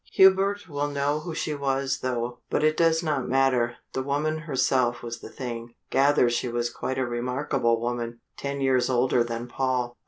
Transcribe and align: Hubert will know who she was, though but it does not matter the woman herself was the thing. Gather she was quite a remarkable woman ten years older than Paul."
Hubert 0.13 0.67
will 0.67 0.87
know 0.87 1.19
who 1.19 1.35
she 1.35 1.53
was, 1.53 1.99
though 1.99 2.39
but 2.49 2.63
it 2.63 2.75
does 2.75 3.03
not 3.03 3.27
matter 3.29 3.75
the 3.93 4.01
woman 4.01 4.39
herself 4.39 5.03
was 5.03 5.19
the 5.19 5.29
thing. 5.29 5.75
Gather 5.91 6.27
she 6.27 6.47
was 6.47 6.71
quite 6.71 6.97
a 6.97 7.05
remarkable 7.05 7.79
woman 7.79 8.19
ten 8.35 8.61
years 8.61 8.89
older 8.89 9.23
than 9.23 9.47
Paul." 9.47 9.95